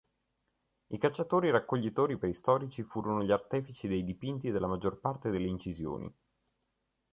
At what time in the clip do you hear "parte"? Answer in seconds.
4.99-5.29